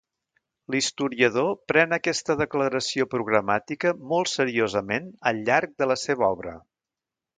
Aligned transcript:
L'historiador 0.75 1.49
pren 1.71 1.93
aquesta 1.97 2.35
declaració 2.39 3.07
programàtica 3.11 3.93
molt 4.15 4.33
seriosament 4.33 5.13
al 5.33 5.43
llarg 5.51 5.77
de 5.83 5.91
la 5.93 5.99
seva 6.07 6.33
obra. 6.39 6.57